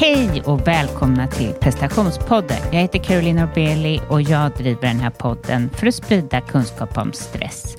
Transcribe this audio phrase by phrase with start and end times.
[0.00, 2.56] Hej och välkomna till prestationspodden.
[2.72, 7.12] Jag heter Caroline Norbeli och jag driver den här podden för att sprida kunskap om
[7.12, 7.76] stress.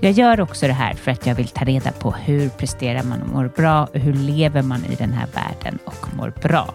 [0.00, 3.22] Jag gör också det här för att jag vill ta reda på hur presterar man
[3.22, 6.74] och mår bra och hur lever man i den här världen och mår bra.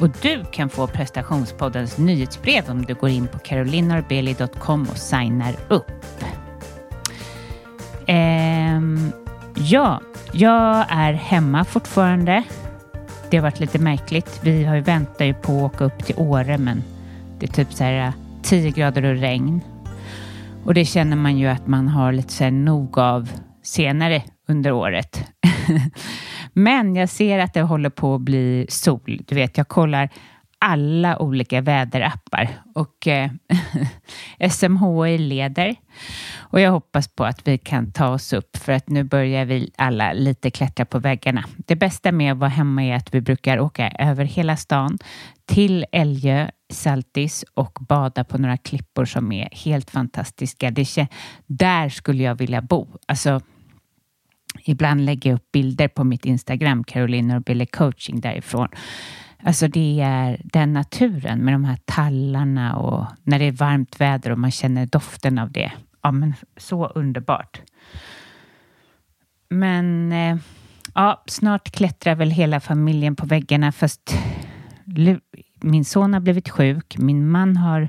[0.00, 5.86] Och du kan få prestationspoddens nyhetsbrev om du går in på carolinorbeli.com och signar upp.
[8.06, 9.12] Ehm,
[9.54, 10.00] ja,
[10.32, 12.44] jag är hemma fortfarande.
[13.30, 14.40] Det har varit lite märkligt.
[14.42, 16.82] Vi har ju väntat ju på att åka upp till Åre, men
[17.38, 19.60] det är typ så här äh, 10 grader och regn.
[20.64, 23.30] Och det känner man ju att man har lite så här nog av
[23.62, 25.24] senare under året.
[26.52, 29.20] men jag ser att det håller på att bli sol.
[29.28, 30.10] Du vet, jag kollar
[30.60, 33.30] alla olika väderappar och eh,
[34.50, 35.76] SMHI leder.
[36.38, 39.70] Och jag hoppas på att vi kan ta oss upp för att nu börjar vi
[39.76, 41.44] alla lite klättra på väggarna.
[41.56, 44.98] Det bästa med att vara hemma är att vi brukar åka över hela stan
[45.46, 50.70] till Älgö, Saltis och bada på några klippor som är helt fantastiska.
[50.70, 51.06] Det,
[51.46, 52.88] där skulle jag vilja bo.
[53.08, 53.40] Alltså,
[54.64, 58.68] ibland lägger jag upp bilder på mitt Instagram, Caroline och coaching därifrån.
[59.42, 64.30] Alltså det är den naturen med de här tallarna och när det är varmt väder
[64.30, 65.72] och man känner doften av det.
[66.02, 67.60] Ja, men så underbart.
[69.48, 70.36] Men eh,
[70.94, 74.14] ja, snart klättrar väl hela familjen på väggarna fast
[75.60, 76.98] min son har blivit sjuk.
[76.98, 77.88] Min man har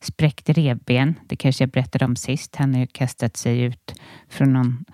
[0.00, 1.14] spräckt revben.
[1.26, 2.56] Det kanske jag berättade om sist.
[2.56, 4.84] Han har ju kastat sig ut från någon,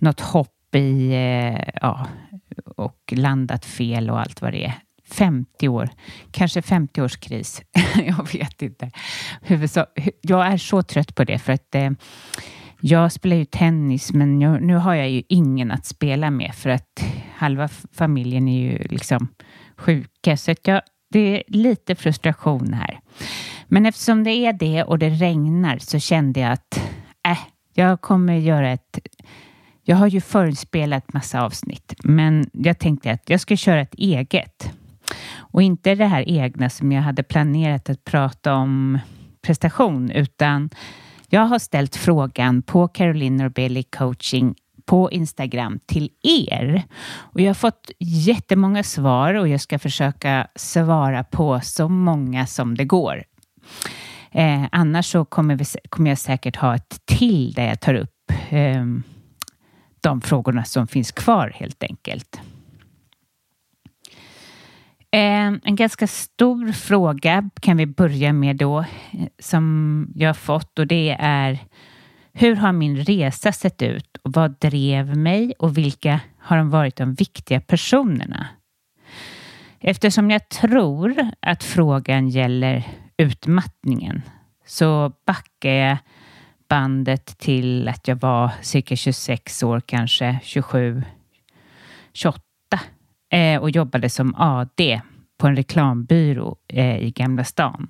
[0.00, 2.06] något hopp i, eh, ja,
[2.64, 4.74] och landat fel och allt vad det är.
[5.10, 5.90] 50 år,
[6.30, 7.62] kanske 50 års kris.
[8.06, 8.90] jag vet inte.
[10.20, 11.90] Jag är så trött på det för att eh,
[12.80, 16.70] jag spelar ju tennis men jag, nu har jag ju ingen att spela med för
[16.70, 17.04] att
[17.36, 19.28] halva familjen är ju liksom
[19.76, 20.36] sjuka.
[20.36, 23.00] Så att jag, det är lite frustration här.
[23.66, 26.80] Men eftersom det är det och det regnar så kände jag att
[27.28, 27.38] äh,
[27.74, 28.98] jag kommer göra ett
[29.88, 34.72] jag har ju förinspelat massa avsnitt, men jag tänkte att jag ska köra ett eget.
[35.58, 38.98] Och inte det här egna som jag hade planerat att prata om
[39.42, 40.70] prestation, utan
[41.28, 44.54] jag har ställt frågan på Caroline Norbelli coaching
[44.86, 46.82] på Instagram till er.
[47.08, 52.74] Och jag har fått jättemånga svar och jag ska försöka svara på så många som
[52.74, 53.24] det går.
[54.30, 58.32] Eh, annars så kommer, vi, kommer, jag säkert ha ett till där jag tar upp
[58.48, 58.84] eh,
[60.00, 62.40] de frågorna som finns kvar helt enkelt.
[65.10, 68.86] Eh, en ganska stor fråga kan vi börja med då eh,
[69.38, 71.58] som jag har fått och det är
[72.32, 76.96] hur har min resa sett ut och vad drev mig och vilka har de varit
[76.96, 78.46] de viktiga personerna?
[79.80, 82.84] Eftersom jag tror att frågan gäller
[83.16, 84.22] utmattningen
[84.66, 85.96] så backar jag
[86.68, 91.02] bandet till att jag var cirka 26 år, kanske 27,
[92.12, 92.47] 28
[93.30, 95.00] eh, och jobbade som AD
[95.38, 97.88] på en reklambyrå eh, i Gamla stan.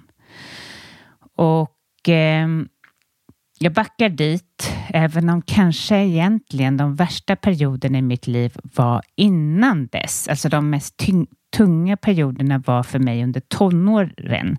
[1.36, 2.48] Och eh,
[3.58, 9.86] jag backar dit, även om kanske egentligen de värsta perioderna i mitt liv var innan
[9.86, 10.28] dess.
[10.28, 11.02] Alltså de mest
[11.56, 14.58] tunga perioderna var för mig under tonåren.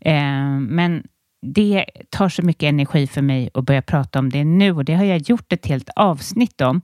[0.00, 1.02] Eh, men
[1.42, 4.94] det tar så mycket energi för mig att börja prata om det nu och det
[4.94, 6.80] har jag gjort ett helt avsnitt om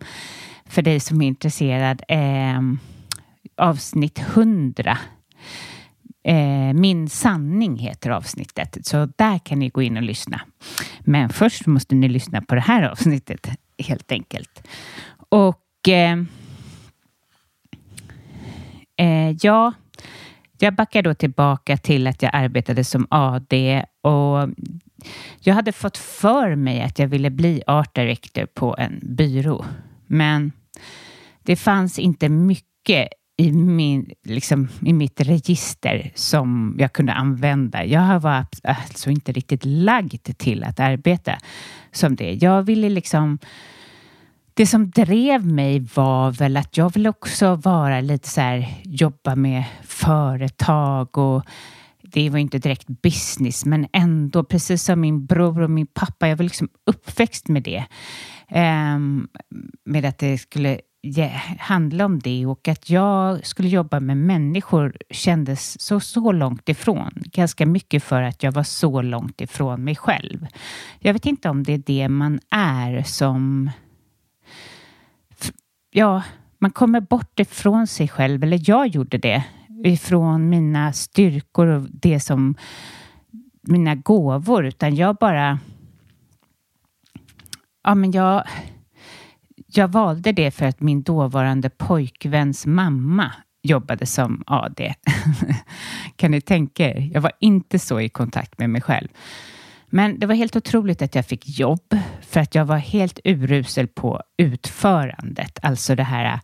[0.66, 2.02] för dig som är intresserad.
[2.08, 2.60] Eh,
[3.62, 4.98] avsnitt 100
[6.24, 10.40] Eh, Min sanning heter avsnittet, så där kan ni gå in och lyssna.
[11.00, 13.48] Men först måste ni lyssna på det här avsnittet
[13.78, 14.68] helt enkelt.
[15.28, 16.18] Och eh,
[18.96, 19.72] eh, ja,
[20.58, 24.48] jag backar då tillbaka till att jag arbetade som AD och
[25.40, 29.64] jag hade fått för mig att jag ville bli art director på en byrå.
[30.06, 30.52] Men
[31.42, 37.84] det fanns inte mycket i, min, liksom, i mitt register som jag kunde använda.
[37.84, 41.38] Jag var äh, alltså inte riktigt lagd till att arbeta
[41.92, 42.32] som det.
[42.32, 43.38] Jag ville liksom...
[44.54, 49.36] Det som drev mig var väl att jag ville också vara lite så här, jobba
[49.36, 51.42] med företag och
[52.02, 56.36] det var inte direkt business, men ändå, precis som min bror och min pappa, jag
[56.36, 57.84] var liksom uppväxt med det.
[58.94, 59.28] Um,
[59.84, 60.80] med att det skulle
[61.58, 67.12] handla om det och att jag skulle jobba med människor kändes så, så långt ifrån.
[67.14, 70.46] Ganska mycket för att jag var så långt ifrån mig själv.
[70.98, 73.70] Jag vet inte om det är det man är som...
[75.90, 76.22] Ja,
[76.58, 79.44] man kommer bort ifrån sig själv, eller jag gjorde det,
[79.84, 82.54] ifrån mina styrkor och det som
[83.60, 85.58] mina gåvor, utan jag bara...
[87.84, 88.44] Ja, men jag
[89.76, 93.32] jag valde det för att min dåvarande pojkväns mamma
[93.62, 94.94] jobbade som AD.
[96.16, 97.10] kan ni tänka er?
[97.14, 99.08] Jag var inte så i kontakt med mig själv.
[99.86, 103.88] Men det var helt otroligt att jag fick jobb för att jag var helt urusel
[103.88, 106.40] på utförandet, alltså det här äh,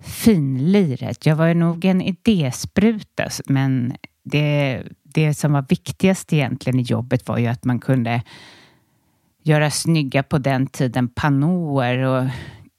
[0.00, 1.26] finliret.
[1.26, 7.38] Jag var nog en idéspruta, men det, det som var viktigast egentligen i jobbet var
[7.38, 8.22] ju att man kunde
[9.42, 12.24] göra snygga på den tiden pannåer och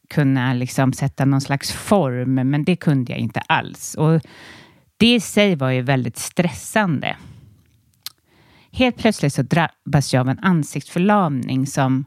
[0.09, 3.95] kunna liksom sätta någon slags form, men det kunde jag inte alls.
[3.95, 4.21] Och
[4.97, 7.17] det i sig var ju väldigt stressande.
[8.71, 12.05] Helt plötsligt så drabbas jag av en ansiktsförlamning som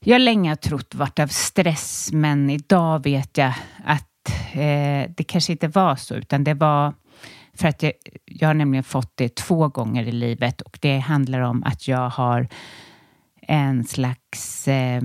[0.00, 3.54] jag länge har trott varit av stress, men idag vet jag
[3.84, 6.94] att eh, det kanske inte var så, utan det var
[7.54, 7.92] för att jag,
[8.24, 12.08] jag har nämligen fått det två gånger i livet och det handlar om att jag
[12.08, 12.48] har
[13.42, 14.68] en slags...
[14.68, 15.02] Eh,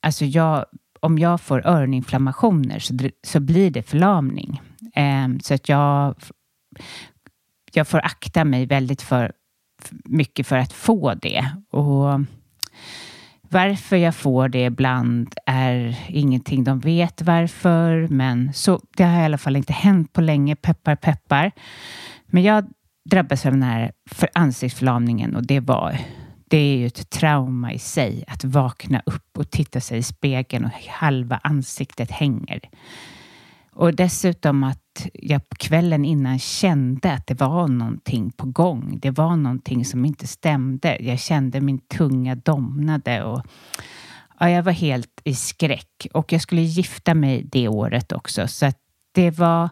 [0.00, 0.64] alltså jag
[1.02, 2.94] om jag får öroninflammationer så,
[3.26, 4.60] så blir det förlamning.
[4.94, 6.14] Eh, så att jag,
[7.72, 9.32] jag får akta mig väldigt för,
[10.04, 11.50] mycket för att få det.
[11.70, 12.20] Och
[13.42, 19.24] varför jag får det ibland är ingenting de vet varför, men så, det har i
[19.24, 21.52] alla fall inte hänt på länge, peppar peppar.
[22.26, 22.64] Men jag
[23.10, 25.98] drabbades av den här för ansiktsförlamningen och det var
[26.52, 30.64] det är ju ett trauma i sig att vakna upp och titta sig i spegeln
[30.64, 32.60] och halva ansiktet hänger.
[33.72, 38.98] Och dessutom att jag på kvällen innan kände att det var någonting på gång.
[39.02, 40.98] Det var någonting som inte stämde.
[41.00, 43.42] Jag kände min tunga domnade och
[44.40, 46.06] ja, jag var helt i skräck.
[46.12, 48.78] Och jag skulle gifta mig det året också, så att
[49.12, 49.68] det var...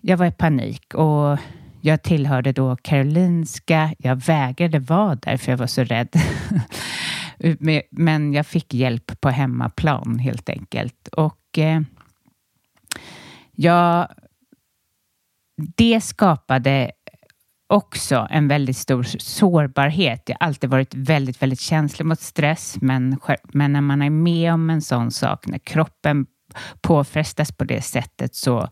[0.00, 1.38] Jag var i panik och
[1.80, 3.94] jag tillhörde då Karolinska.
[3.98, 6.08] Jag vägrade vara där för jag var så rädd.
[7.90, 11.08] Men jag fick hjälp på hemmaplan helt enkelt.
[11.08, 11.80] Och eh,
[13.52, 14.08] jag,
[15.56, 16.90] det skapade
[17.66, 20.22] också en väldigt stor sårbarhet.
[20.26, 24.52] Jag har alltid varit väldigt, väldigt känslig mot stress, men, men när man är med
[24.52, 26.26] om en sån sak, när kroppen
[26.80, 28.68] påfrestas på det sättet så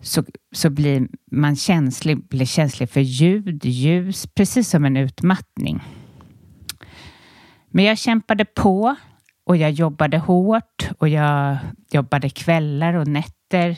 [0.00, 5.82] så, så blir man känslig, blir känslig för ljud, ljus, precis som en utmattning.
[7.70, 8.96] Men jag kämpade på
[9.44, 11.58] och jag jobbade hårt och jag
[11.90, 13.76] jobbade kvällar och nätter.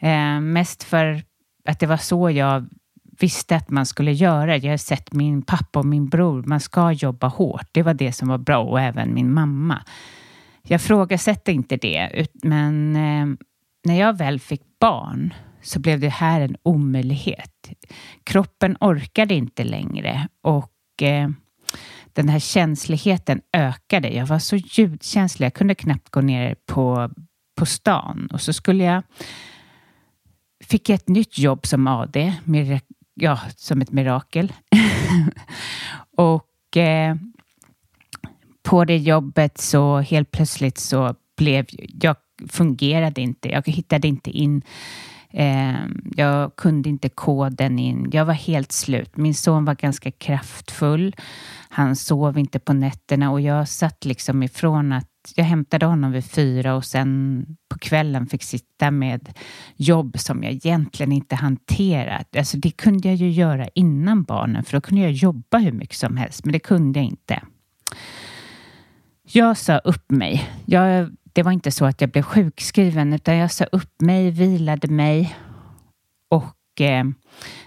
[0.00, 1.22] Eh, mest för
[1.64, 2.68] att det var så jag
[3.20, 4.56] visste att man skulle göra.
[4.56, 7.68] Jag har sett min pappa och min bror, man ska jobba hårt.
[7.72, 9.82] Det var det som var bra och även min mamma.
[10.62, 13.36] Jag frågasätter inte det, men eh,
[13.84, 17.70] när jag väl fick barn så blev det här en omöjlighet.
[18.24, 21.30] Kroppen orkade inte längre och eh,
[22.12, 24.08] den här känsligheten ökade.
[24.08, 27.10] Jag var så ljudkänslig, jag kunde knappt gå ner på,
[27.58, 29.02] på stan och så skulle jag
[30.64, 32.34] fick jag ett nytt jobb som AD,
[33.14, 34.52] ja, som ett mirakel.
[36.16, 37.16] och eh,
[38.62, 41.66] på det jobbet så helt plötsligt så blev
[42.00, 42.16] jag
[42.48, 43.48] fungerade inte.
[43.48, 44.62] Jag hittade inte in.
[45.30, 48.10] Eh, jag kunde inte koden in.
[48.12, 49.16] Jag var helt slut.
[49.16, 51.16] Min son var ganska kraftfull.
[51.68, 56.24] Han sov inte på nätterna och jag satt liksom ifrån att jag hämtade honom vid
[56.24, 59.38] fyra och sen på kvällen fick sitta med
[59.76, 62.36] jobb som jag egentligen inte hanterat.
[62.36, 65.96] Alltså det kunde jag ju göra innan barnen för då kunde jag jobba hur mycket
[65.96, 67.42] som helst, men det kunde jag inte.
[69.22, 70.50] Jag sa upp mig.
[70.66, 74.88] Jag, det var inte så att jag blev sjukskriven utan jag sa upp mig, vilade
[74.88, 75.36] mig
[76.30, 77.04] och eh,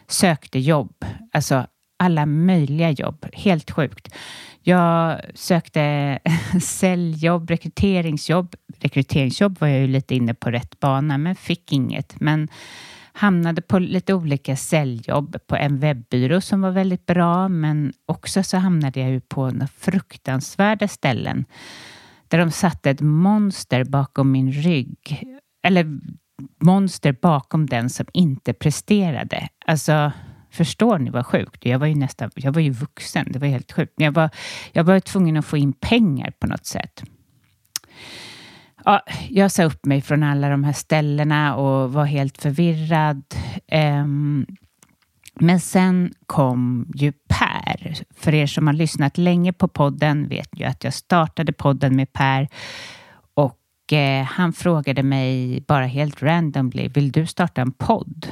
[0.07, 1.05] sökte jobb.
[1.31, 1.67] Alltså
[1.99, 3.25] alla möjliga jobb.
[3.33, 4.15] Helt sjukt.
[4.61, 6.19] Jag sökte
[6.61, 8.55] säljjobb, rekryteringsjobb.
[8.79, 12.19] Rekryteringsjobb var jag ju lite inne på rätt bana, men fick inget.
[12.19, 12.47] Men
[13.13, 18.57] hamnade på lite olika säljjobb på en webbyrå som var väldigt bra, men också så
[18.57, 21.45] hamnade jag ju på några fruktansvärda ställen
[22.31, 25.23] där de satte ett monster bakom min rygg.
[25.63, 25.99] Eller
[26.63, 29.47] monster bakom den som inte presterade.
[29.65, 30.11] Alltså,
[30.51, 31.65] Förstår ni vad sjukt?
[31.65, 33.27] Jag var ju nästan, jag var ju vuxen.
[33.29, 33.93] Det var helt sjukt.
[33.95, 34.29] Jag var,
[34.71, 37.03] jag var tvungen att få in pengar på något sätt.
[38.85, 43.23] Ja, jag sa upp mig från alla de här ställena och var helt förvirrad.
[43.71, 44.45] Um,
[45.35, 47.50] men sen kom ju Per.
[48.15, 52.13] För er som har lyssnat länge på podden vet ju att jag startade podden med
[52.13, 52.47] Per.
[53.33, 58.27] Och eh, han frågade mig bara helt randomly, vill du starta en podd?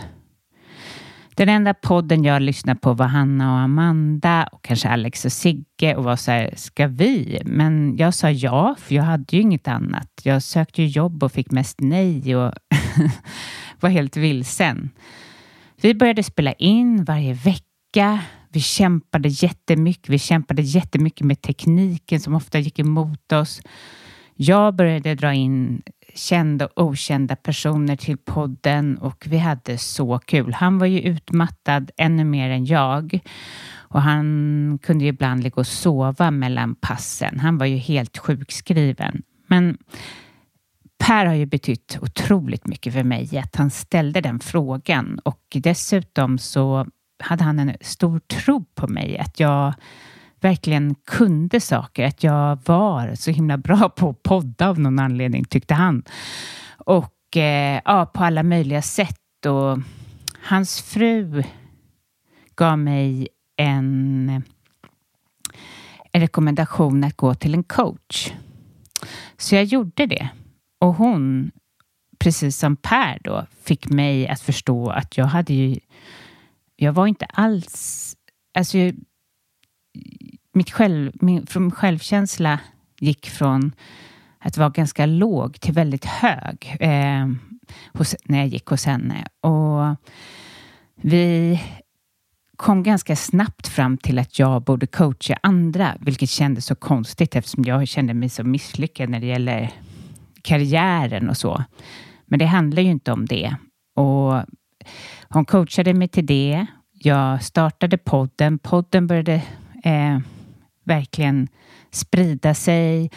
[1.40, 5.96] Den enda podden jag lyssnade på var Hanna och Amanda och kanske Alex och Sigge
[5.96, 7.42] och var så här, ska vi?
[7.46, 10.22] Men jag sa ja, för jag hade ju inget annat.
[10.24, 12.54] Jag sökte ju jobb och fick mest nej och
[13.80, 14.90] var helt vilsen.
[15.82, 18.20] Vi började spela in varje vecka.
[18.52, 20.10] Vi kämpade jättemycket.
[20.10, 23.62] Vi kämpade jättemycket med tekniken som ofta gick emot oss.
[24.36, 25.82] Jag började dra in
[26.16, 30.54] kända och okända personer till podden och vi hade så kul.
[30.54, 33.20] Han var ju utmattad ännu mer än jag
[33.72, 37.40] och han kunde ju ibland ligga och sova mellan passen.
[37.40, 39.22] Han var ju helt sjukskriven.
[39.48, 39.78] Men
[40.98, 46.38] Per har ju betytt otroligt mycket för mig att han ställde den frågan och dessutom
[46.38, 46.88] så
[47.20, 49.74] hade han en stor tro på mig att jag
[50.40, 55.46] verkligen kunde saker, att jag var så himla bra på att podda av någon anledning,
[55.46, 56.04] tyckte han.
[56.78, 59.46] Och eh, ja, på alla möjliga sätt.
[59.46, 59.80] Och
[60.44, 61.44] hans fru
[62.56, 64.44] gav mig en,
[66.12, 68.32] en rekommendation att gå till en coach.
[69.38, 70.30] Så jag gjorde det.
[70.80, 71.52] Och hon,
[72.20, 75.80] precis som Per då, fick mig att förstå att jag hade ju...
[76.82, 78.16] Jag var inte alls...
[78.54, 78.78] Alltså,
[80.54, 82.60] mitt själv, min, från självkänsla
[83.00, 83.72] gick från
[84.40, 87.28] att vara ganska låg till väldigt hög eh,
[87.94, 89.28] hos, när jag gick hos henne.
[89.42, 89.96] Och
[90.96, 91.60] vi
[92.56, 97.64] kom ganska snabbt fram till att jag borde coacha andra, vilket kändes så konstigt eftersom
[97.64, 99.72] jag kände mig så misslyckad när det gäller
[100.42, 101.64] karriären och så.
[102.26, 103.56] Men det handlar ju inte om det.
[103.96, 104.44] Och
[105.30, 106.66] hon coachade mig till det.
[106.92, 108.60] Jag startade podden.
[108.60, 109.42] Podden började
[109.84, 110.20] eh,
[110.84, 111.48] verkligen
[111.92, 113.12] sprida sig.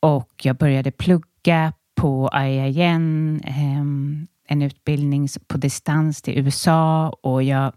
[0.00, 3.80] Och jag började plugga på IIN, eh,
[4.48, 7.72] en utbildning på distans till USA och jag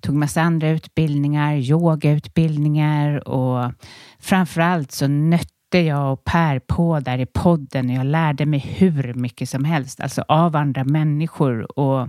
[0.00, 3.28] tog massa andra utbildningar, yogautbildningar.
[3.28, 3.72] Och
[4.18, 7.90] framför allt så nötte jag och Per på där i podden.
[7.90, 11.78] Och jag lärde mig hur mycket som helst, alltså av andra människor.
[11.78, 12.08] Och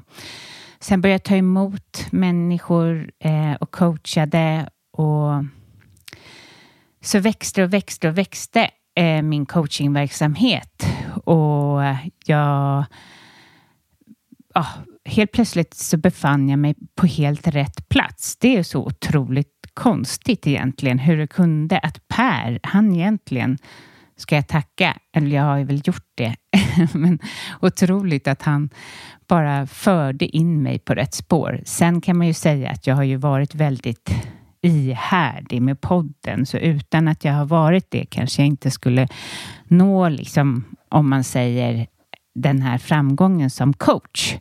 [0.80, 5.44] sen började jag ta emot människor eh, och coachade och
[7.02, 10.88] så växte och växte och växte eh, min coachingverksamhet.
[11.26, 11.82] Och
[12.26, 12.86] jag
[14.58, 14.68] ja,
[15.06, 18.38] helt plötsligt så befann jag mig på helt rätt plats.
[18.38, 23.58] Det är så otroligt konstigt egentligen hur det kunde att Per, han egentligen
[24.16, 26.36] ska jag tacka, eller jag har väl gjort det,
[26.94, 27.20] men
[27.62, 28.70] otroligt att han
[29.28, 31.62] bara förde in mig på rätt spår.
[31.66, 34.10] Sen kan man ju säga att jag har ju varit väldigt
[34.62, 39.08] ihärdig med podden, så utan att jag har varit det kanske jag inte skulle
[39.68, 41.88] nå, liksom, om man säger
[42.36, 44.36] den här framgången som coach.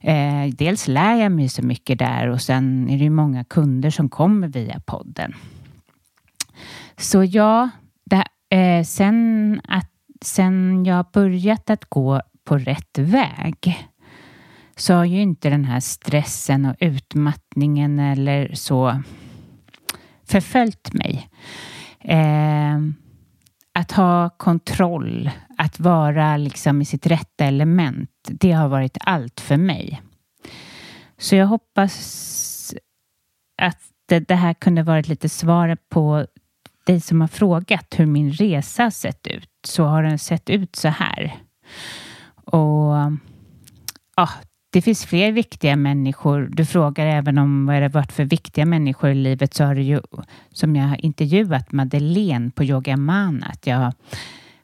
[0.00, 3.90] Eh, dels lär jag mig så mycket där och sen är det ju många kunder
[3.90, 5.34] som kommer via podden.
[6.96, 7.70] Så ja,
[8.04, 8.24] det,
[8.56, 9.91] eh, sen, att,
[10.24, 13.88] sen jag börjat att gå på rätt väg
[14.76, 19.02] så har ju inte den här stressen och utmattningen eller så
[20.24, 21.28] förföljt mig.
[22.00, 22.78] Eh,
[23.74, 29.56] att ha kontroll, att vara liksom i sitt rätta element, det har varit allt för
[29.56, 30.02] mig.
[31.18, 32.74] Så jag hoppas
[33.62, 36.26] att det, det här kunde varit lite svar på
[36.84, 39.48] dig som har frågat hur min resa sett ut.
[39.66, 41.34] Så har den sett ut så här.
[42.44, 42.94] Och
[44.16, 44.28] ja,
[44.72, 46.48] det finns fler viktiga människor.
[46.52, 49.82] Du frågar även om vad det varit för viktiga människor i livet så har du
[49.82, 50.00] ju,
[50.52, 53.92] som jag har intervjuat Madeleine på Yoga Man, att jag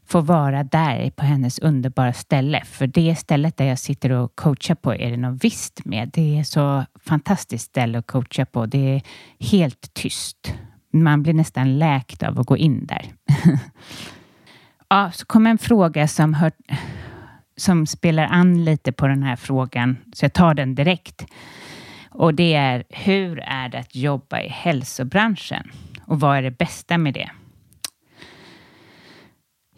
[0.06, 2.62] får vara där på hennes underbara ställe.
[2.64, 6.10] För det stället där jag sitter och coachar på är det något visst med.
[6.12, 8.66] Det är så fantastiskt ställe att coacha på.
[8.66, 9.02] Det är
[9.40, 10.54] helt tyst.
[11.02, 13.12] Man blir nästan läkt av att gå in där.
[14.88, 16.52] ja, så kom en fråga som hör,
[17.56, 21.26] som spelar an lite på den här frågan, så jag tar den direkt.
[22.10, 25.70] Och det är, hur är det att jobba i hälsobranschen?
[26.04, 27.30] Och vad är det bästa med det?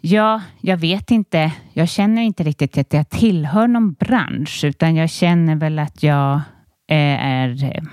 [0.01, 1.51] Ja, jag vet inte.
[1.73, 6.33] Jag känner inte riktigt att jag tillhör någon bransch, utan jag känner väl att jag
[6.87, 7.83] eh, är eh,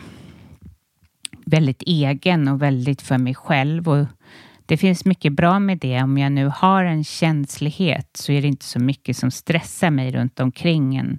[1.51, 3.89] väldigt egen och väldigt för mig själv.
[3.89, 4.07] Och
[4.67, 6.03] det finns mycket bra med det.
[6.03, 10.11] Om jag nu har en känslighet så är det inte så mycket som stressar mig
[10.11, 11.19] runt omkring en,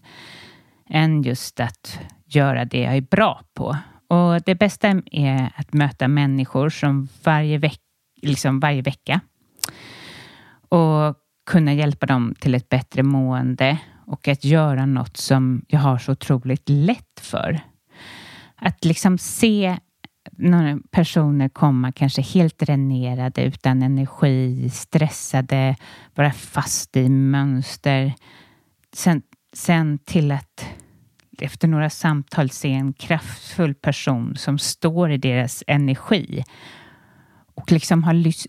[0.90, 3.78] än just att göra det jag är bra på.
[4.08, 7.80] Och det bästa är att möta människor som varje, veck
[8.22, 9.22] liksom varje vecka
[10.70, 11.16] och
[11.50, 16.12] kunna hjälpa dem till ett bättre mående och att göra något som jag har så
[16.12, 17.60] otroligt lätt för.
[18.56, 19.78] Att liksom se
[20.40, 25.76] några personer komma kanske helt dränerade, utan energi, stressade,
[26.16, 28.14] vara fast i mönster.
[28.94, 29.22] Sen,
[29.54, 30.66] sen till att
[31.42, 36.44] efter några samtal se en kraftfull person som står i deras energi
[37.56, 38.46] och liksom har lys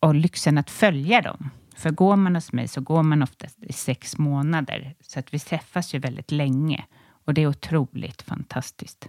[0.00, 1.50] och lyxen att följa dem.
[1.76, 5.38] För går man hos mig så går man oftast i sex månader, så att vi
[5.38, 6.84] träffas ju väldigt länge
[7.24, 9.08] och det är otroligt fantastiskt.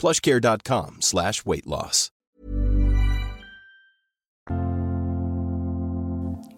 [0.00, 2.08] Plushcare.com slash weight loss.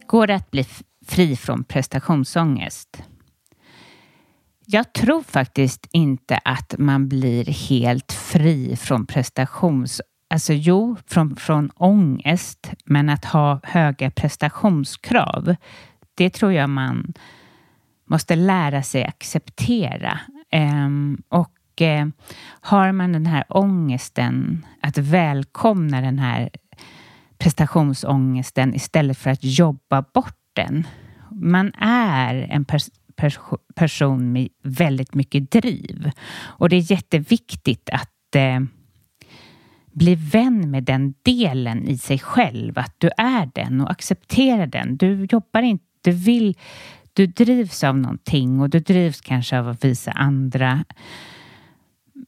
[0.07, 0.66] Går det att bli
[1.07, 3.02] fri från prestationsångest?
[4.66, 11.70] Jag tror faktiskt inte att man blir helt fri från prestationsångest Alltså jo, från, från
[11.70, 15.55] ångest, men att ha höga prestationskrav,
[16.14, 17.14] det tror jag man
[18.05, 20.20] måste lära sig acceptera.
[20.52, 22.06] Um, och uh,
[22.61, 26.50] har man den här ångesten, att välkomna den här
[27.38, 30.87] prestationsångesten istället för att jobba bort den.
[31.30, 33.38] Man är en pers pers
[33.74, 38.61] person med väldigt mycket driv och det är jätteviktigt att eh,
[39.92, 44.96] bli vän med den delen i sig själv, att du är den och acceptera den.
[44.96, 46.56] Du jobbar inte, du vill,
[47.12, 50.85] du drivs av någonting och du drivs kanske av att visa andra.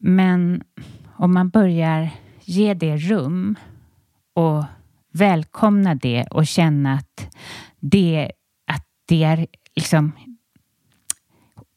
[0.06, 0.62] Men
[1.16, 3.56] om man börjar ge det rum
[4.34, 4.64] och
[5.12, 7.36] välkomna det och känna att
[7.80, 8.32] det,
[8.66, 10.12] att det är liksom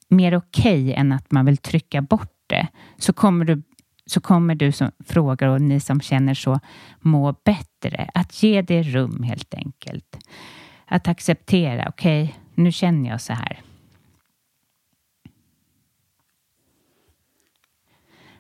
[0.08, 3.62] mer okej okay än att man vill trycka bort det, så kommer du
[4.06, 6.60] så kommer du som frågar och ni som känner så
[7.00, 8.10] må bättre.
[8.14, 10.18] Att ge det rum helt enkelt.
[10.86, 13.62] Att acceptera, okej, okay, nu känner jag så här.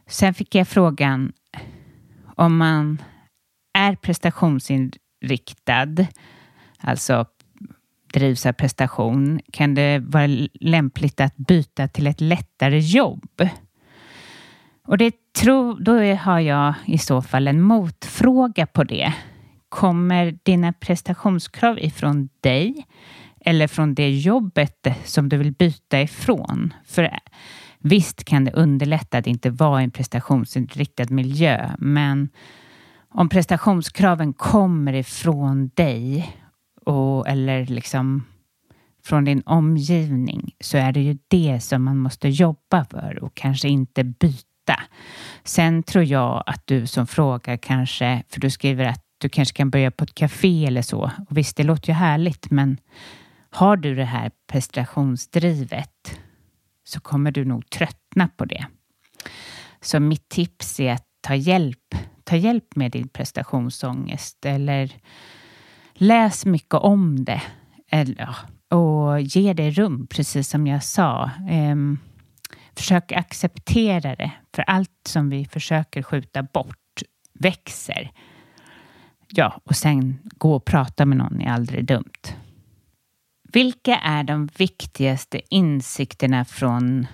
[0.08, 1.34] Sen fick jag frågan
[2.36, 3.02] om man
[3.74, 5.96] är prestationsinriktad,
[6.80, 7.26] alltså
[8.14, 13.50] drivs av prestation, kan det vara lämpligt att byta till ett lättare jobb?
[14.88, 19.14] Och det tror, då har jag i så fall en motfråga på det.
[19.70, 22.86] Kommer dina prestationskrav ifrån dig
[23.42, 26.74] eller från det jobbet som du vill byta ifrån?
[26.86, 27.20] För
[27.88, 32.30] visst kan det underlätta att inte vara i en prestationsinriktad miljö, men
[33.10, 36.36] om prestationskraven kommer ifrån dig
[36.86, 38.24] och, eller liksom
[39.04, 43.68] från din omgivning så är det ju det som man måste jobba för och kanske
[43.70, 44.80] inte byta.
[45.44, 49.70] Sen tror jag att du som frågar kanske, för du skriver att du kanske kan
[49.70, 51.12] börja på ett café eller så.
[51.30, 52.78] Och visst, det låter ju härligt, men
[53.50, 56.20] har du det här prestationsdrivet
[56.88, 58.66] så kommer du nog tröttna på det.
[59.82, 61.96] Så mitt tips är att ta hjälp.
[62.24, 64.92] Ta hjälp med din prestationsångest eller
[65.94, 67.42] läs mycket om det.
[67.92, 68.36] Eller,
[68.70, 71.32] och ge det rum, precis som jag sa.
[71.50, 72.00] Ehm,
[72.76, 77.04] försök acceptera det, för allt som vi försöker skjuta bort
[77.40, 78.12] växer.
[79.28, 82.37] Ja, och sen gå och prata med någon är aldrig dumt.
[83.54, 87.08] Vilka är de viktigaste insikterna från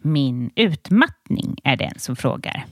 [0.00, 1.56] min utmattning?
[1.64, 2.64] Är det en som frågar.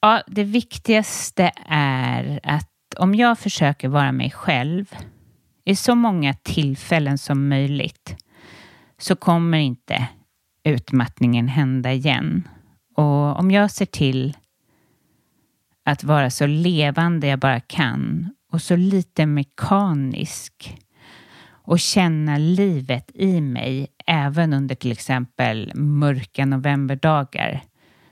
[0.00, 2.66] Ja, det viktigaste är att
[2.98, 4.94] om jag försöker vara mig själv
[5.64, 8.16] i så många tillfällen som möjligt
[8.98, 10.08] så kommer inte
[10.64, 12.48] utmattningen hända igen.
[12.96, 14.36] Och om jag ser till
[15.84, 20.78] att vara så levande jag bara kan och så lite mekanisk
[21.62, 27.62] och känna livet i mig även under till exempel mörka novemberdagar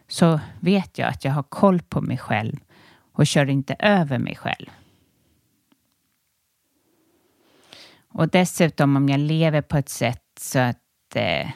[0.09, 2.57] så vet jag att jag har koll på mig själv
[3.13, 4.71] och kör inte över mig själv.
[8.09, 11.49] Och dessutom om jag lever på ett sätt så att, eh,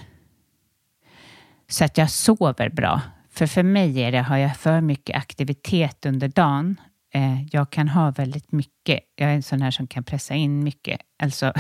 [1.69, 3.01] så att jag sover bra.
[3.31, 6.81] För för mig är det, har jag för mycket aktivitet under dagen
[7.15, 9.01] Eh, jag kan ha väldigt mycket.
[9.17, 11.01] Jag är en sån här som kan pressa in mycket.
[11.23, 11.53] Alltså,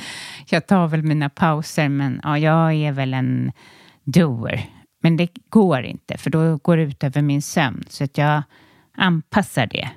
[0.50, 3.52] jag tar väl mina pauser, men ja, jag är väl en
[4.04, 4.64] doer.
[5.02, 7.84] Men det går inte, för då går det ut över min sömn.
[7.88, 8.42] Så att jag
[8.96, 9.90] anpassar det.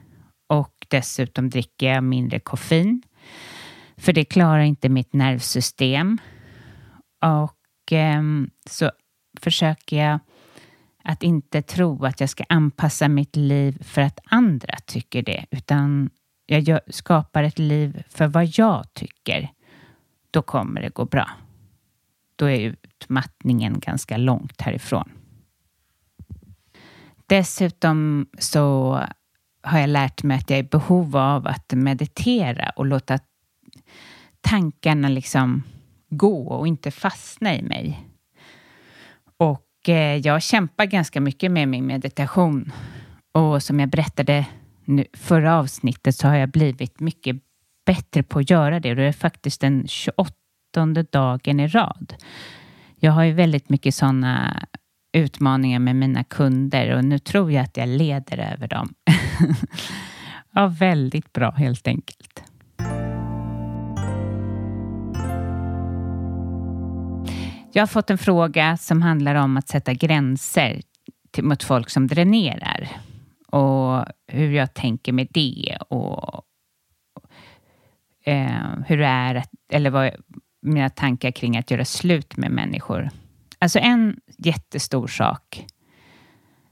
[0.50, 3.04] Och dessutom dricker jag mindre koffein.
[3.98, 6.18] För det klarar inte mitt nervsystem.
[7.22, 8.22] Och eh,
[8.70, 8.92] så
[9.42, 10.20] försöker jag
[11.04, 16.10] att inte tro att jag ska anpassa mitt liv för att andra tycker det, utan
[16.46, 19.52] jag skapar ett liv för vad jag tycker.
[20.32, 21.30] Då kommer det gå bra.
[22.36, 25.10] Då är utmattningen ganska långt härifrån.
[27.28, 29.00] Dessutom så
[29.62, 33.20] har jag lärt mig att jag är i behov av att meditera och låta
[34.42, 35.64] tankarna liksom
[36.10, 38.08] gå och inte fastna i mig.
[39.38, 42.72] Och Eh, jag kämpar ganska mycket med min meditation.
[43.32, 44.46] Och som jag berättade
[44.86, 47.36] nu, förra avsnittet så har jag blivit mycket
[47.86, 48.90] bättre på att göra det.
[48.90, 50.34] Och det är faktiskt den 28
[51.12, 52.14] dagen i rad.
[53.00, 54.66] Jag har ju väldigt mycket sådana
[55.14, 58.94] utmaningar med mina kunder och nu tror jag att jag leder över dem.
[60.52, 62.44] ja, väldigt bra helt enkelt.
[67.76, 70.82] Jag har fått en fråga som handlar om att sätta gränser
[71.32, 72.90] till, mot folk som dränerar
[73.48, 76.44] och hur jag tänker med det och
[78.26, 80.12] eh, hur det är, att, eller vad
[80.62, 83.10] mina tankar kring att göra slut med människor.
[83.60, 85.66] Alltså en jättestor sak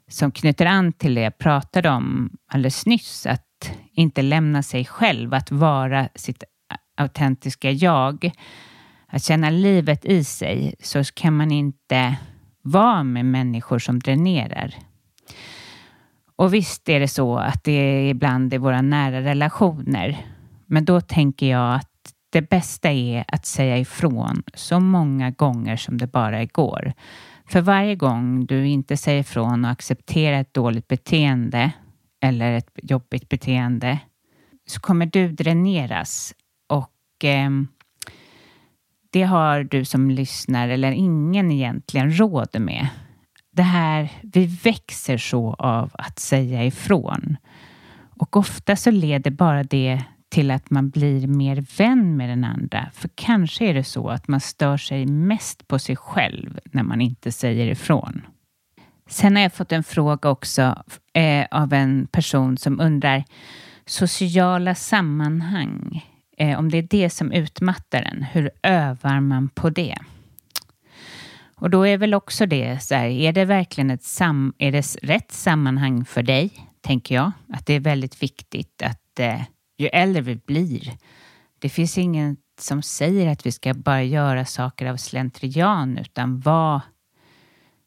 [0.07, 5.33] som knyter an till det jag pratade om alldeles nyss, att inte lämna sig själv,
[5.33, 6.43] att vara sitt
[6.97, 8.31] autentiska jag
[9.11, 12.17] att känna livet i sig så kan man inte
[12.61, 14.75] vara med människor som dränerar.
[16.35, 20.25] Och visst är det så att det är ibland i våra nära relationer.
[20.65, 21.87] Men då tänker jag att
[22.29, 26.93] det bästa är att säga ifrån så många gånger som det bara går.
[27.45, 31.71] För varje gång du inte säger ifrån och accepterar ett dåligt beteende
[32.21, 33.99] eller ett jobbigt beteende
[34.67, 36.33] så kommer du dräneras
[36.69, 37.49] och eh,
[39.11, 42.87] det har du som lyssnar, eller ingen egentligen, råd med.
[43.51, 47.37] Det här, vi växer så av att säga ifrån.
[48.19, 52.89] Och ofta så leder bara det till att man blir mer vän med den andra.
[52.93, 57.01] För kanske är det så att man stör sig mest på sig själv när man
[57.01, 58.21] inte säger ifrån.
[59.09, 63.23] Sen har jag fått en fråga också eh, av en person som undrar
[63.85, 66.05] sociala sammanhang.
[66.37, 69.97] Eh, om det är det som utmattar en, hur övar man på det?
[71.55, 74.95] Och då är väl också det så här, är det verkligen ett sam, är det
[75.03, 76.67] rätt sammanhang för dig?
[76.81, 77.31] Tänker jag.
[77.53, 79.41] Att det är väldigt viktigt att eh,
[79.77, 80.97] ju äldre vi blir,
[81.59, 86.81] det finns ingen som säger att vi ska bara göra saker av slentrian, utan vara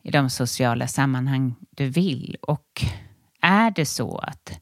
[0.03, 2.37] i de sociala sammanhang du vill.
[2.41, 2.85] Och
[3.41, 4.61] är det så att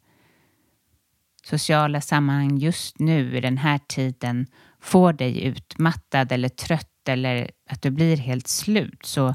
[1.43, 4.47] sociala sammanhang just nu i den här tiden
[4.81, 9.35] får dig utmattad eller trött eller att du blir helt slut, så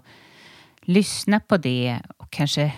[0.82, 2.74] lyssna på det och kanske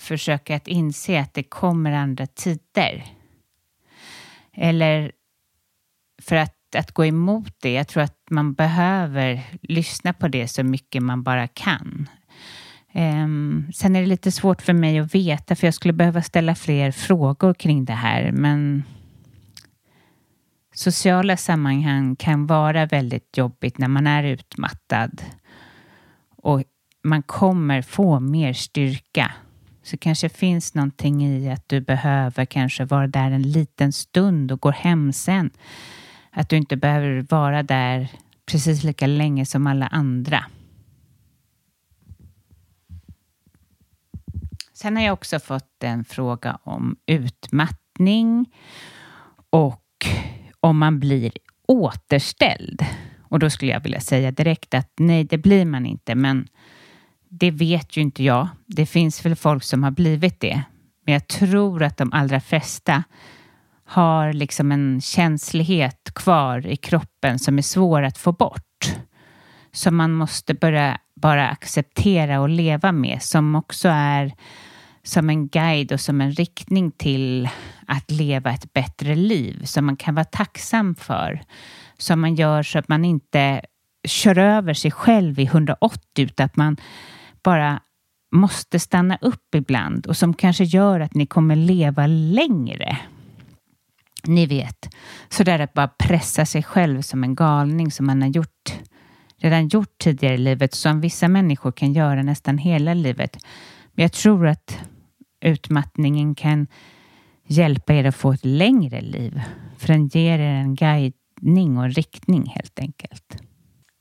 [0.00, 3.04] försöka att inse att det kommer andra tider.
[4.52, 5.12] Eller
[6.22, 7.72] för att att gå emot det.
[7.72, 12.08] Jag tror att man behöver lyssna på det så mycket man bara kan.
[12.96, 16.54] Um, sen är det lite svårt för mig att veta, för jag skulle behöva ställa
[16.54, 18.82] fler frågor kring det här, men
[20.74, 25.22] sociala sammanhang kan vara väldigt jobbigt när man är utmattad
[26.36, 26.62] och
[27.04, 29.32] man kommer få mer styrka.
[29.82, 34.60] Så kanske finns någonting i att du behöver kanske vara där en liten stund och
[34.60, 35.50] gå hem sen.
[36.30, 38.08] Att du inte behöver vara där
[38.46, 40.44] precis lika länge som alla andra.
[44.76, 48.46] Sen har jag också fått en fråga om utmattning
[49.50, 50.06] och
[50.60, 51.32] om man blir
[51.68, 52.84] återställd.
[53.20, 56.48] Och då skulle jag vilja säga direkt att nej, det blir man inte, men
[57.28, 58.48] det vet ju inte jag.
[58.66, 60.62] Det finns väl folk som har blivit det,
[61.06, 63.04] men jag tror att de allra flesta
[63.84, 68.65] har liksom en känslighet kvar i kroppen som är svår att få bort.
[69.76, 74.32] Som man måste börja bara acceptera och leva med, som också är
[75.02, 77.48] som en guide och som en riktning till
[77.86, 81.42] att leva ett bättre liv som man kan vara tacksam för.
[81.98, 83.60] Som man gör så att man inte
[84.08, 86.76] kör över sig själv i 180 utan att man
[87.42, 87.80] bara
[88.32, 92.98] måste stanna upp ibland och som kanske gör att ni kommer leva längre.
[94.24, 94.94] Ni vet,
[95.28, 98.72] så där att bara pressa sig själv som en galning som man har gjort,
[99.38, 103.36] redan gjort tidigare i livet, som vissa människor kan göra nästan hela livet.
[103.92, 104.78] Men jag tror att
[105.40, 106.66] utmattningen kan
[107.46, 109.40] hjälpa er att få ett längre liv,
[109.78, 113.42] för den ger er en guidning och en riktning helt enkelt.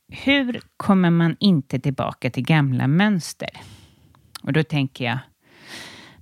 [0.08, 3.50] Hur kommer man inte tillbaka till gamla mönster?
[4.44, 5.20] Och då tänker jag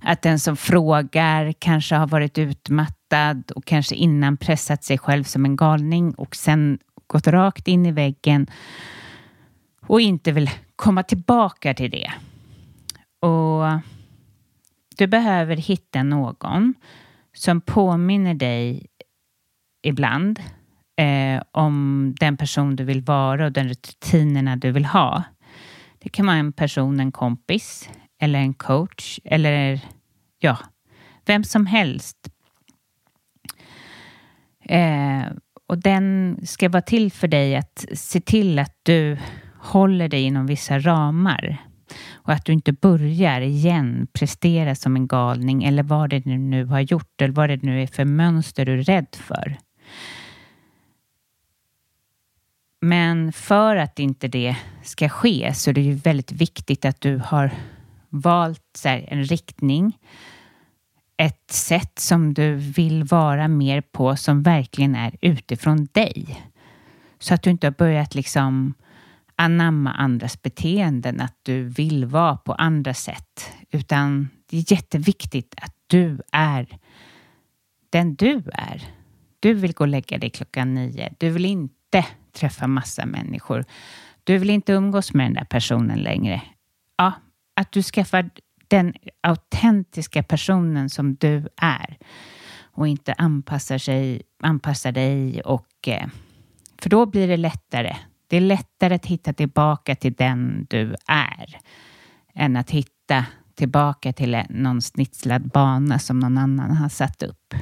[0.00, 5.44] att den som frågar kanske har varit utmattad och kanske innan pressat sig själv som
[5.44, 8.46] en galning och sen gått rakt in i väggen
[9.86, 12.12] och inte vill komma tillbaka till det.
[13.20, 13.80] Och
[14.96, 16.74] du behöver hitta någon
[17.32, 18.86] som påminner dig
[19.82, 20.40] ibland
[20.96, 25.22] eh, om den person du vill vara och de rutinerna du vill ha.
[25.98, 29.80] Det kan vara en person, en kompis eller en coach eller
[30.38, 30.58] ja,
[31.26, 32.28] vem som helst.
[34.64, 35.24] Eh,
[35.66, 39.18] och den ska vara till för dig att se till att du
[39.64, 41.58] håller dig inom vissa ramar
[42.14, 46.80] och att du inte börjar igen prestera som en galning eller vad det nu har
[46.80, 49.56] gjort eller vad det nu är för mönster du är rädd för.
[52.80, 57.20] Men för att inte det ska ske så är det ju väldigt viktigt att du
[57.24, 57.50] har
[58.08, 59.98] valt här, en riktning,
[61.16, 66.44] ett sätt som du vill vara mer på som verkligen är utifrån dig.
[67.18, 68.74] Så att du inte har börjat liksom
[69.36, 75.74] anamma andras beteenden, att du vill vara på andra sätt, utan det är jätteviktigt att
[75.86, 76.78] du är
[77.90, 78.82] den du är.
[79.40, 81.14] Du vill gå och lägga dig klockan nio.
[81.18, 83.64] Du vill inte träffa massa människor.
[84.24, 86.42] Du vill inte umgås med den där personen längre.
[86.96, 87.12] Ja,
[87.56, 88.30] att du skaffar
[88.68, 91.98] den autentiska personen som du är
[92.60, 96.06] och inte anpassar, sig, anpassar dig och eh,
[96.78, 97.96] för då blir det lättare.
[98.26, 101.58] Det är lättare att hitta tillbaka till den du är
[102.34, 107.54] än att hitta tillbaka till någon snitslad bana som någon annan har satt upp.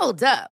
[0.00, 0.57] Hold up.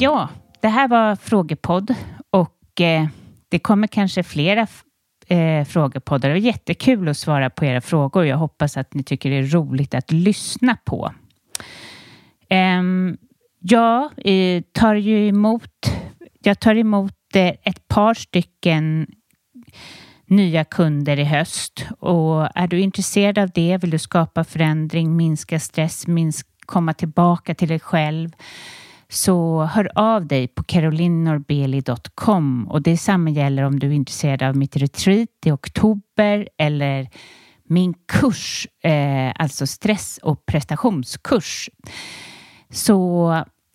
[0.00, 0.28] Ja,
[0.60, 1.94] det här var Frågepodd
[2.30, 3.06] och eh,
[3.48, 4.66] det kommer kanske flera
[5.26, 6.28] eh, frågepoddar.
[6.28, 8.26] Det var jättekul att svara på era frågor.
[8.26, 11.12] Jag hoppas att ni tycker det är roligt att lyssna på.
[12.48, 13.16] Ehm,
[13.60, 14.10] jag
[14.72, 15.90] tar ju emot,
[16.42, 19.06] jag tar emot eh, ett par stycken
[20.26, 25.60] nya kunder i höst och är du intresserad av det, vill du skapa förändring, minska
[25.60, 28.30] stress, minska, komma tillbaka till dig själv
[29.12, 34.76] så hör av dig på carolinnorbeli.com och detsamma gäller om du är intresserad av mitt
[34.76, 37.08] retreat i oktober eller
[37.68, 41.70] min kurs, eh, alltså stress och prestationskurs.
[42.70, 43.30] Så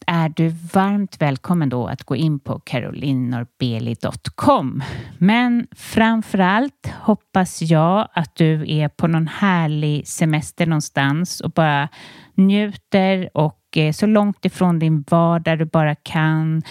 [0.07, 4.83] är du varmt välkommen då att gå in på carolinnorbeli.com.
[5.17, 11.89] Men framför allt hoppas jag att du är på någon härlig semester någonstans och bara
[12.35, 16.63] njuter och Eh, så långt ifrån din vardag du bara kan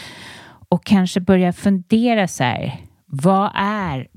[0.68, 2.80] och kanske börja fundera så här.
[3.06, 4.08] Vad är,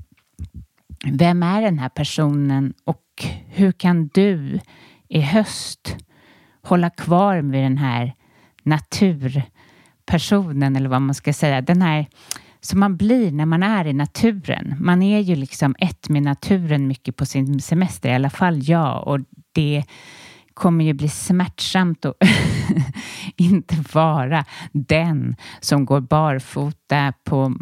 [1.04, 3.02] vem är den här personen och
[3.48, 4.60] hur kan du
[5.08, 5.96] i höst
[6.62, 8.14] hålla kvar med den här
[8.62, 11.60] naturpersonen eller vad man ska säga.
[11.60, 12.06] Den här
[12.60, 14.74] som man blir när man är i naturen.
[14.80, 19.06] Man är ju liksom ett med naturen mycket på sin semester, i alla fall jag.
[19.06, 19.20] Och
[19.52, 19.84] det
[20.56, 22.16] kommer ju bli smärtsamt att
[23.36, 27.54] inte vara den som går barfota på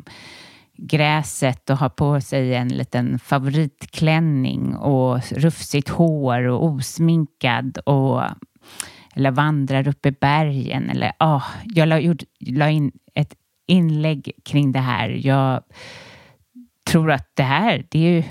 [0.76, 8.22] gräset och har på sig en liten favoritklänning och rufsigt hår och osminkad och
[9.14, 13.34] eller vandrar upp i bergen eller ja, oh, jag la, gjort, la in ett
[13.66, 15.08] inlägg kring det här.
[15.08, 15.62] Jag
[16.86, 18.22] tror att det här, det är ju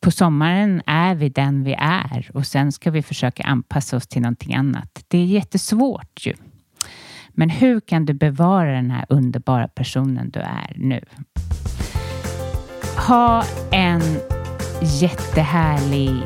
[0.00, 4.22] på sommaren är vi den vi är och sen ska vi försöka anpassa oss till
[4.22, 5.04] någonting annat.
[5.08, 6.34] Det är jättesvårt ju.
[7.30, 11.04] Men hur kan du bevara den här underbara personen du är nu?
[13.08, 14.02] Ha en
[15.00, 16.22] jättehärlig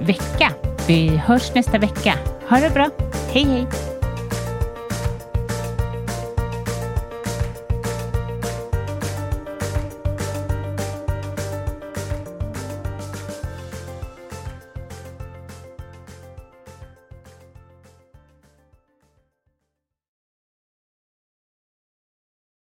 [0.00, 0.52] vecka.
[0.88, 2.14] Vi hörs nästa vecka.
[2.48, 2.90] Ha det bra.
[3.32, 3.93] Hej hej!